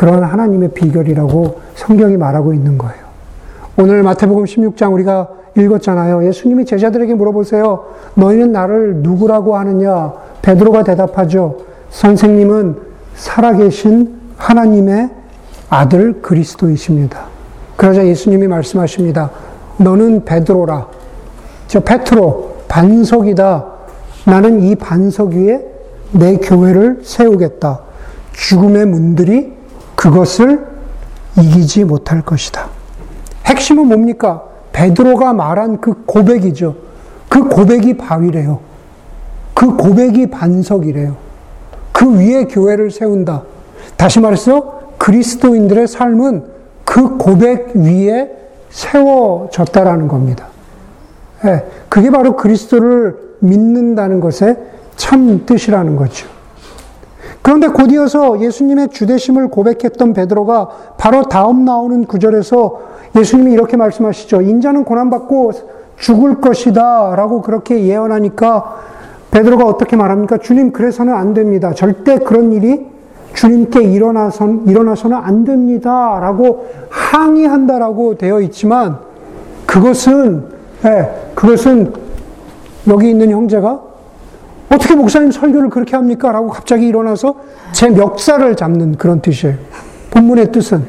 [0.00, 3.04] 그런 하나님의 비결이라고 성경이 말하고 있는 거예요.
[3.76, 6.26] 오늘 마태복음 16장 우리가 읽었잖아요.
[6.26, 7.84] 예수님이 제자들에게 물어보세요.
[8.14, 10.14] 너희는 나를 누구라고 하느냐?
[10.40, 11.58] 베드로가 대답하죠.
[11.90, 12.76] 선생님은
[13.14, 15.10] 살아계신 하나님의
[15.68, 17.26] 아들 그리스도이십니다.
[17.76, 19.30] 그러자 예수님이 말씀하십니다.
[19.76, 20.86] 너는 베드로라.
[21.66, 23.66] 저 페트로 반석이다.
[24.24, 25.62] 나는 이 반석 위에
[26.12, 27.80] 내 교회를 세우겠다.
[28.32, 29.59] 죽음의 문들이
[30.00, 30.66] 그것을
[31.38, 32.68] 이기지 못할 것이다.
[33.44, 34.44] 핵심은 뭡니까?
[34.72, 36.74] 베드로가 말한 그 고백이죠.
[37.28, 38.60] 그 고백이 바위래요.
[39.52, 41.16] 그 고백이 반석이래요.
[41.92, 43.42] 그 위에 교회를 세운다.
[43.98, 46.44] 다시 말해서 그리스도인들의 삶은
[46.86, 48.30] 그 고백 위에
[48.70, 50.46] 세워졌다라는 겁니다.
[51.44, 54.56] 예, 그게 바로 그리스도를 믿는다는 것의
[54.96, 56.26] 참 뜻이라는 거죠.
[57.42, 62.80] 그런데 곧이어서 예수님의 주대심을 고백했던 베드로가 바로 다음 나오는 구절에서
[63.16, 64.42] 예수님이 이렇게 말씀하시죠.
[64.42, 65.52] 인자는 고난받고
[65.96, 67.14] 죽을 것이다.
[67.16, 68.76] 라고 그렇게 예언하니까
[69.30, 70.38] 베드로가 어떻게 말합니까?
[70.38, 71.72] 주님, 그래서는 안 됩니다.
[71.72, 72.86] 절대 그런 일이
[73.34, 76.18] 주님께 일어나선, 일어나서는 안 됩니다.
[76.20, 78.98] 라고 항의한다라고 되어 있지만
[79.66, 80.44] 그것은,
[80.84, 81.92] 예, 그것은
[82.88, 83.89] 여기 있는 형제가
[84.72, 86.30] 어떻게 목사님 설교를 그렇게 합니까?
[86.32, 87.34] 라고 갑자기 일어나서
[87.72, 89.56] 제 멱살을 잡는 그런 뜻이에요.
[90.10, 90.84] 본문의 뜻은.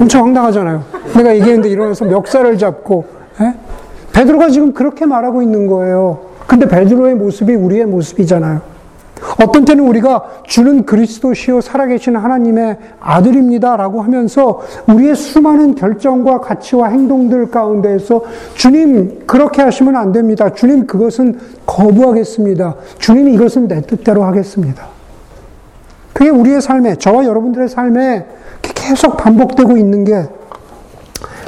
[0.00, 0.84] 엄청 황당하잖아요.
[1.16, 3.06] 내가 얘기했는데 일어나서 멱살을 잡고,
[3.40, 3.54] 에?
[4.12, 6.20] 베드로가 지금 그렇게 말하고 있는 거예요.
[6.46, 8.75] 근데 베드로의 모습이 우리의 모습이잖아요.
[9.40, 18.22] 어떤 때는 우리가 주는 그리스도시요 살아계신 하나님의 아들입니다라고 하면서 우리의 수많은 결정과 가치와 행동들 가운데에서
[18.54, 20.52] 주님 그렇게 하시면 안 됩니다.
[20.52, 22.76] 주님 그것은 거부하겠습니다.
[22.98, 24.86] 주님이 이것은 내 뜻대로 하겠습니다.
[26.12, 28.26] 그게 우리의 삶에 저와 여러분들의 삶에
[28.62, 30.26] 계속 반복되고 있는 게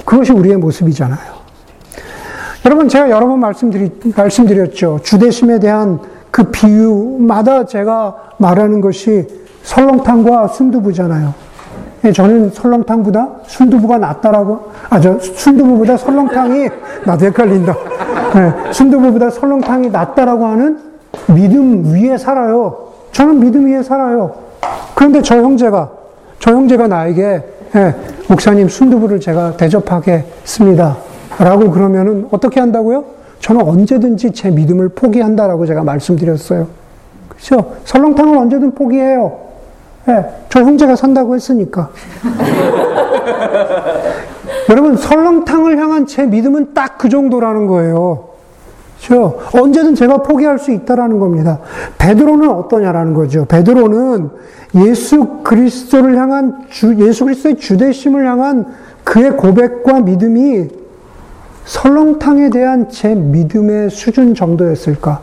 [0.04, 1.38] 그것이 우리의 모습이잖아요.
[2.66, 5.00] 여러분 제가 여러 번 말씀드리, 말씀드렸죠.
[5.02, 6.00] 주대심에 대한
[6.38, 9.26] 그 비유마다 제가 말하는 것이
[9.64, 11.34] 설렁탕과 순두부잖아요.
[12.04, 16.68] 예, 저는 설렁탕보다 순두부가 낫다라고, 아, 저 순두부보다 설렁탕이,
[17.04, 17.74] 나도 헷갈린다.
[18.34, 20.78] 네, 순두부보다 설렁탕이 낫다라고 하는
[21.26, 22.90] 믿음 위에 살아요.
[23.10, 24.32] 저는 믿음 위에 살아요.
[24.94, 25.90] 그런데 저 형제가,
[26.38, 27.94] 저 형제가 나에게, 네,
[28.28, 30.96] 목사님 순두부를 제가 대접하겠습니다.
[31.40, 33.17] 라고 그러면은 어떻게 한다고요?
[33.40, 36.66] 저는 언제든지 제 믿음을 포기한다라고 제가 말씀드렸어요.
[37.28, 37.76] 그렇죠?
[37.84, 39.38] 설렁탕을 언제든 포기해요.
[40.06, 41.90] 네, 저 형제가 산다고 했으니까.
[44.70, 48.24] 여러분, 설렁탕을 향한 제 믿음은 딱 그 정도라는 거예요.
[48.98, 49.38] 그렇죠?
[49.54, 51.60] 언제든 제가 포기할 수 있다라는 겁니다.
[51.98, 53.44] 베드로는 어떠냐라는 거죠.
[53.44, 54.30] 베드로는
[54.74, 58.66] 예수 그리스도를 향한 주, 예수 그리스도의 주대심을 향한
[59.04, 60.68] 그의 고백과 믿음이
[61.68, 65.20] 설렁탕에 대한 제 믿음의 수준 정도였을까?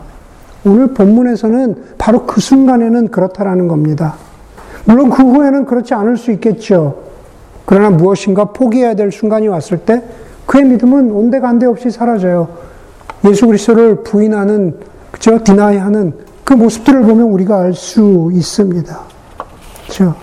[0.64, 4.14] 오늘 본문에서는 바로 그 순간에는 그렇다라는 겁니다.
[4.84, 7.02] 물론 그 후에는 그렇지 않을 수 있겠죠.
[7.64, 10.04] 그러나 무엇인가 포기해야 될 순간이 왔을 때
[10.46, 12.46] 그의 믿음은 온데간데 없이 사라져요.
[13.24, 14.76] 예수 그리스도를 부인하는
[15.10, 15.42] 그죠?
[15.42, 16.12] 디나이하는
[16.44, 19.00] 그 모습들을 보면 우리가 알 수 있습니다.
[19.88, 20.14] 그죠?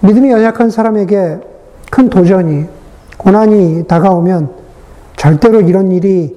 [0.00, 1.38] 믿음이 연약한 사람에게
[1.90, 2.73] 큰 도전이
[3.16, 4.50] 고난이 다가오면
[5.16, 6.36] 절대로 이런 일이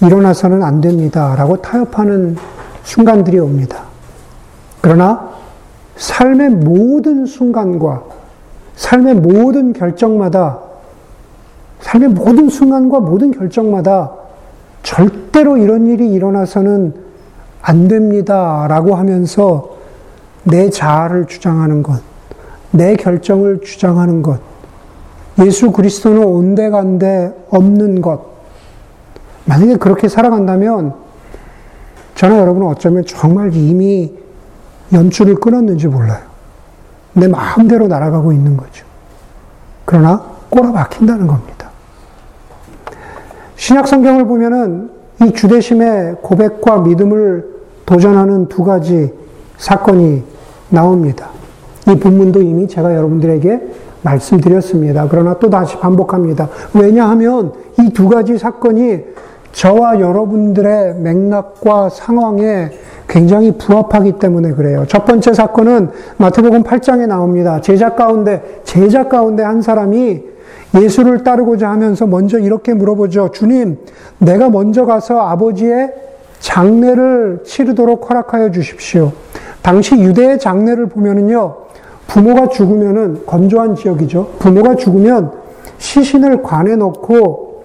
[0.00, 1.34] 일어나서는 안 됩니다.
[1.36, 2.36] 라고 타협하는
[2.82, 3.82] 순간들이 옵니다.
[4.80, 5.30] 그러나
[5.96, 8.02] 삶의 모든 순간과
[8.76, 10.58] 삶의 모든 결정마다
[11.80, 14.12] 삶의 모든 순간과 모든 결정마다
[14.82, 16.94] 절대로 이런 일이 일어나서는
[17.62, 18.66] 안 됩니다.
[18.68, 19.76] 라고 하면서
[20.44, 22.00] 내 자아를 주장하는 것,
[22.70, 24.40] 내 결정을 주장하는 것,
[25.40, 28.34] 예수 그리스도는 온데간데 없는 것.
[29.46, 30.94] 만약에 그렇게 살아간다면
[32.14, 34.12] 저나 여러분은 어쩌면 정말 이미
[34.92, 36.22] 연출을 끊었는지 몰라요.
[37.14, 38.84] 내 마음대로 날아가고 있는 거죠.
[39.84, 41.70] 그러나 꼬라 박힌다는 겁니다.
[43.56, 44.90] 신약 성경을 보면은
[45.22, 47.54] 이 주대심의 고백과 믿음을
[47.86, 49.12] 도전하는 두 가지
[49.56, 50.22] 사건이
[50.70, 51.28] 나옵니다.
[51.88, 53.60] 이 본문도 이미 제가 여러분들에게
[54.04, 55.08] 말씀드렸습니다.
[55.10, 56.48] 그러나 또 다시 반복합니다.
[56.74, 59.00] 왜냐하면 이 두 가지 사건이
[59.52, 62.70] 저와 여러분들의 맥락과 상황에
[63.08, 64.84] 굉장히 부합하기 때문에 그래요.
[64.88, 67.60] 첫 번째 사건은 마태복음 8장에 나옵니다.
[67.60, 70.22] 제자 가운데, 제자 가운데 한 사람이
[70.74, 73.30] 예수를 따르고자 하면서 먼저 이렇게 물어보죠.
[73.30, 73.78] 주님,
[74.18, 75.92] 내가 먼저 가서 아버지의
[76.40, 79.12] 장례를 치르도록 허락하여 주십시오.
[79.62, 81.54] 당시 유대의 장례를 보면은요,
[82.14, 84.34] 부모가 죽으면은 건조한 지역이죠.
[84.38, 85.32] 부모가 죽으면
[85.78, 87.64] 시신을 관에 넣고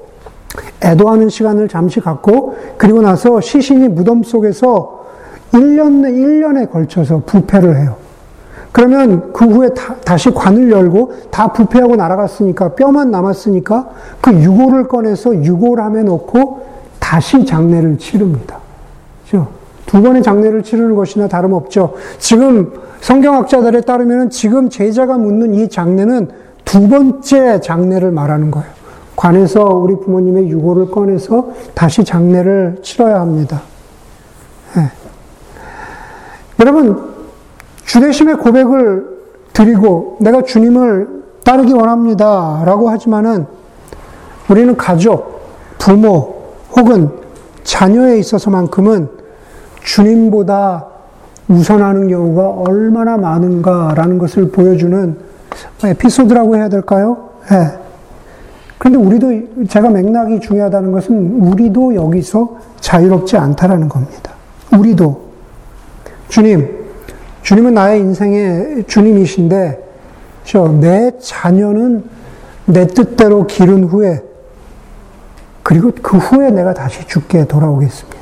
[0.83, 5.05] 애도하는 시간을 잠시 갖고 그리고 나서 시신이 무덤 속에서
[5.51, 7.97] 1년 내 1년에 걸쳐서 부패를 해요.
[8.71, 9.69] 그러면 그 후에
[10.03, 16.65] 다, 시 관을 열고 다 부패하고 날아갔으니까 뼈만 남았으니까 그 유골을 꺼내서 유골함에 넣고
[16.99, 18.57] 다시 장례를 치릅니다.
[19.27, 19.58] 그렇죠?
[19.89, 21.95] 두 번의 장례를 치르는 것이나 다름없죠.
[22.19, 26.29] 지금 성경학자들에 따르면 지금 제자가 묻는 이 장례는
[26.63, 28.69] 두 번째 장례를 말하는 거예요.
[29.15, 33.63] 관에서 우리 부모님의 유골을 꺼내서 다시 장례를 치러야 합니다.
[34.75, 34.91] 네.
[36.59, 37.09] 여러분,
[37.85, 39.07] 주대심의 고백을
[39.53, 42.61] 드리고 내가 주님을 따르기 원합니다.
[42.63, 43.47] 라고 하지만은
[44.49, 45.41] 우리는 가족,
[45.79, 46.35] 부모,
[46.77, 47.09] 혹은
[47.63, 49.18] 자녀에 있어서만큼은
[49.83, 50.85] 주님보다
[51.47, 55.17] 우선하는 경우가 얼마나 많은가라는 것을 보여주는
[55.83, 57.29] 에피소드라고 해야 될까요?
[57.49, 57.79] 네.
[58.77, 64.33] 그런데 우리도 제가 맥락이 중요하다는 것은 우리도 여기서 자유롭지 않다라는 겁니다.
[64.71, 65.21] 우리도
[66.29, 66.85] 주님,
[67.41, 69.89] 주님은 나의 인생의 주님이신데
[70.79, 72.03] 내 자녀는
[72.65, 74.23] 내 뜻대로 기른 후에
[75.63, 78.18] 그리고 그 후에 내가 다시 죽게 돌아오겠습니다.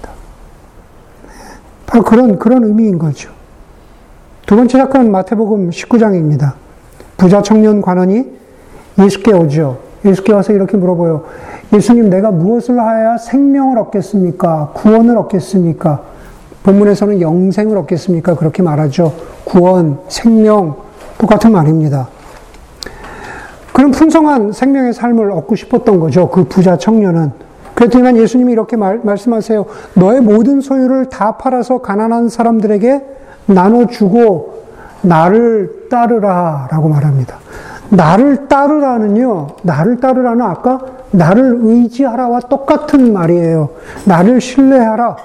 [1.87, 3.31] 바로 그런, 그런 의미인 거죠.
[4.45, 6.53] 두 번째 사건은 마태복음 19장입니다.
[7.17, 8.37] 부자 청년 관원이
[8.99, 9.79] 예수께 오죠.
[10.05, 11.23] 예수께 와서 이렇게 물어보요.
[11.73, 14.71] 예수님, 내가 무엇을 하여야 생명을 얻겠습니까?
[14.75, 16.01] 구원을 얻겠습니까?
[16.63, 18.35] 본문에서는 영생을 얻겠습니까?
[18.35, 19.13] 그렇게 말하죠.
[19.43, 20.75] 구원, 생명,
[21.17, 22.09] 똑같은 말입니다.
[23.73, 26.29] 그런 풍성한 생명의 삶을 얻고 싶었던 거죠.
[26.29, 27.46] 그 부자 청년은.
[27.77, 29.65] 그랬더니만 예수님이 이렇게 말, 말씀하세요.
[29.93, 33.05] 너의 모든 소유를 다 팔아서 가난한 사람들에게
[33.45, 34.63] 나눠주고
[35.03, 37.37] 나를 따르라 라고 말합니다.
[37.89, 40.79] 나를 따르라는요, 나를 따르라는 아까
[41.11, 43.69] 나를 의지하라와 똑같은 말이에요.
[44.05, 45.15] 나를 신뢰하라,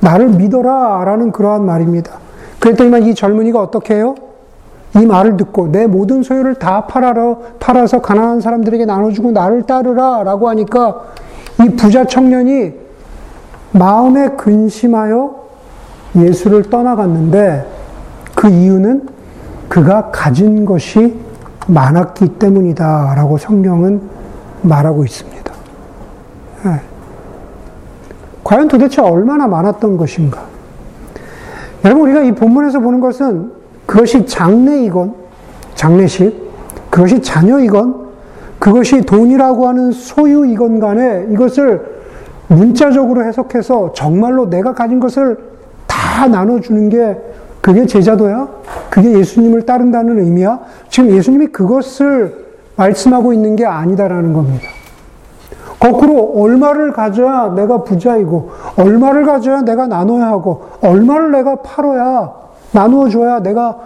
[0.00, 2.12] 나를 믿어라 라는 그러한 말입니다.
[2.60, 4.14] 그랬더니만 이 젊은이가 어떻게 해요?
[5.00, 11.00] 이 말을 듣고 내 모든 소유를 다 팔아서 가난한 사람들에게 나눠주고 나를 따르라 라고 하니까
[11.60, 12.72] 이 부자 청년이
[13.72, 15.42] 마음에 근심하여
[16.16, 17.66] 예수를 떠나갔는데
[18.34, 19.08] 그 이유는
[19.68, 21.18] 그가 가진 것이
[21.66, 24.02] 많았기 때문이다 라고 성경은
[24.62, 25.52] 말하고 있습니다.
[26.64, 26.80] 네.
[28.44, 30.42] 과연 도대체 얼마나 많았던 것인가?
[31.84, 33.52] 여러분, 우리가 이 본문에서 보는 것은
[33.86, 35.14] 그것이 장래이건,
[35.74, 36.50] 장례식,
[36.90, 38.11] 그것이 자녀이건,
[38.62, 41.82] 그것이 돈이라고 하는 소유이건 간에 이것을
[42.46, 45.36] 문자적으로 해석해서 정말로 내가 가진 것을
[45.88, 47.18] 다 나눠주는 게
[47.60, 48.46] 그게 제자도야?
[48.88, 50.60] 그게 예수님을 따른다는 의미야?
[50.88, 52.36] 지금 예수님이 그것을
[52.76, 54.68] 말씀하고 있는 게 아니다라는 겁니다.
[55.80, 62.30] 거꾸로 얼마를 가져야 내가 부자이고 얼마를 가져야 내가 나눠야 하고 얼마를 내가 팔아야
[62.70, 63.76] 나누어 줘야 내가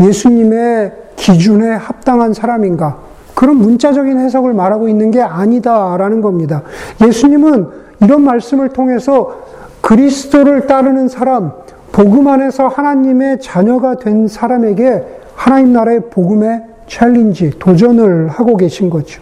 [0.00, 3.11] 예수님의 기준에 합당한 사람인가?
[3.42, 6.62] 그런 문자적인 해석을 말하고 있는 게 아니다라는 겁니다.
[7.04, 7.66] 예수님은
[8.00, 9.36] 이런 말씀을 통해서
[9.80, 11.50] 그리스도를 따르는 사람,
[11.90, 19.20] 복음 안에서 하나님의 자녀가 된 사람에게 하나님 나라의 복음의 챌린지, 도전을 하고 계신 거죠.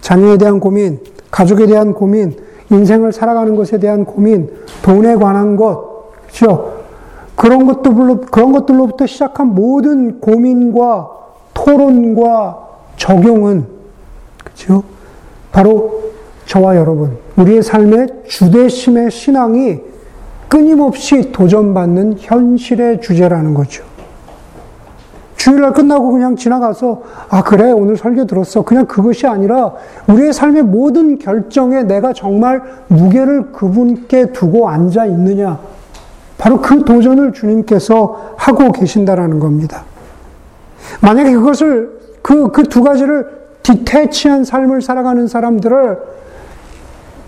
[0.00, 0.98] 자녀에 대한 고민,
[1.30, 2.36] 가족에 대한 고민,
[2.72, 4.50] 인생을 살아가는 것에 대한 고민,
[4.82, 6.10] 돈에 관한 것,
[7.64, 11.15] 것들로, 그런 것들로부터 시작한 모든 고민과
[11.66, 12.58] 토론과
[12.96, 13.66] 적용은,
[14.44, 14.84] 그렇죠?
[15.50, 16.00] 바로
[16.46, 19.80] 저와 여러분, 우리의 삶의 주대심의 신앙이
[20.48, 23.84] 끊임없이 도전받는 현실의 주제라는 거죠.
[25.34, 28.62] 주일날 끝나고 그냥 지나가서, 아, 그래, 오늘 설교 들었어.
[28.62, 29.74] 그냥 그것이 아니라,
[30.06, 35.58] 우리의 삶의 모든 결정에 내가 정말 무게를 그분께 두고 앉아 있느냐.
[36.38, 39.84] 바로 그 도전을 주님께서 하고 계신다라는 겁니다.
[41.02, 43.28] 만약에 그것을, 그, 그 두 가지를
[43.62, 45.98] 디테치한 삶을 살아가는 사람들을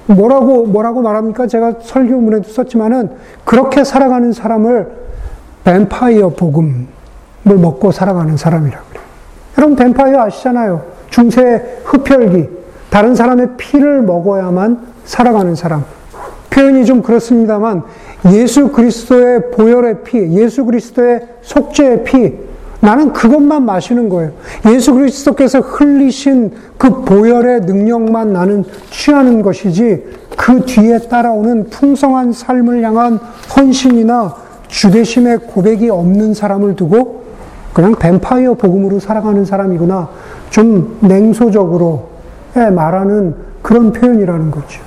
[0.07, 1.47] 뭐라고, 뭐라고 말합니까?
[1.47, 3.11] 제가 설교문에도 썼지만은,
[3.45, 4.89] 그렇게 살아가는 사람을
[5.65, 6.87] 뱀파이어 복음을
[7.45, 9.05] 먹고 살아가는 사람이라고 그래요.
[9.59, 10.83] 여러분, 뱀파이어 아시잖아요.
[11.11, 12.49] 중세 흡혈귀.
[12.91, 15.85] 다른 사람의 피를 먹어야만 살아가는 사람.
[16.51, 17.83] 표현이 좀 그렇습니다만,
[18.33, 22.48] 예수 그리스도의 보혈의 피, 예수 그리스도의 속죄의 피,
[22.81, 24.31] 나는 그것만 마시는 거예요.
[24.67, 30.05] 예수 그리스도께서 흘리신 그 보혈의 능력만 나는 취하는 것이지
[30.37, 33.19] 그 뒤에 따라오는 풍성한 삶을 향한
[33.57, 34.35] 헌신이나
[34.69, 37.25] 주대심의 고백이 없는 사람을 두고
[37.73, 40.09] 그냥 뱀파이어 복음으로 살아가는 사람이구나.
[40.51, 42.09] 좀 냉소적으로
[42.55, 44.83] 말하는 그런 표현이라는 거죠.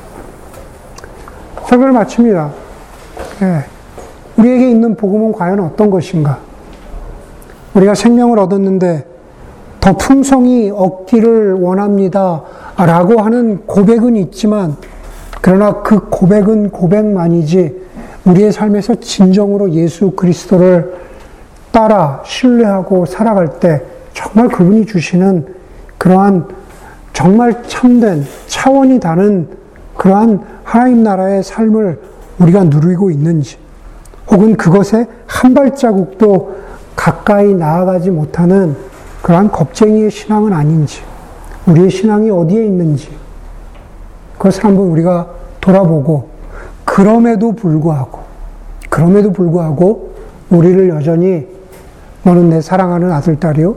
[1.68, 2.52] 설교를 마칩니다.
[3.42, 3.66] 예.
[4.38, 6.40] 우리에게 있는 복음은 과연 어떤 것인가?
[7.74, 9.06] 우리가 생명을 얻었는데
[9.80, 12.44] 더 풍성히 얻기를 원합니다.
[12.78, 14.76] 라고 하는 고백은 있지만,
[15.42, 17.82] 그러나 그 고백은 고백만이지,
[18.26, 20.94] 우리의 삶에서 진정으로 예수 그리스도를
[21.72, 23.82] 따라 신뢰하고 살아갈 때
[24.14, 25.48] 정말 그분이 주시는
[25.98, 26.46] 그러한
[27.14, 29.48] 정말 참된 차원이 다른
[29.98, 32.00] 그러한 하나님 나라의 삶을
[32.40, 33.58] 우리가 누리고 있는지,
[34.30, 36.56] 혹은 그것에 한 발자국도
[37.02, 38.76] 가까이 나아가지 못하는
[39.24, 41.02] 그러한 겁쟁이의 신앙은 아닌지,
[41.66, 43.10] 우리의 신앙이 어디에 있는지,
[44.38, 45.28] 그것을 한번 우리가
[45.60, 46.30] 돌아보고,
[46.86, 48.20] 그럼에도 불구하고,
[48.92, 50.14] 그럼에도 불구하고,
[50.52, 51.48] 우리를 여전히
[52.22, 53.76] 너는 내 사랑하는 아들, 딸이요.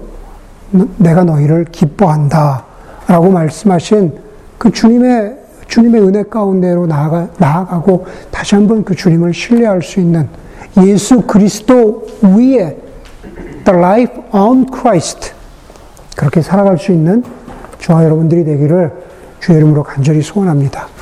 [0.98, 2.64] 내가 너희를 기뻐한다.
[3.06, 4.12] 라고 말씀하신
[4.58, 10.28] 그 주님의, 주님의 은혜 가운데로 나아가, 나아가고 다시 한번 그 주님을 신뢰할 수 있는
[10.76, 12.83] 예수 그리스도 위에
[13.64, 15.32] The life on Christ.
[16.16, 17.24] 그렇게 살아갈 수 있는
[17.80, 18.92] 저와 여러분들이 되기를
[19.40, 20.93] 주의 이름으로 간절히 소원합니다.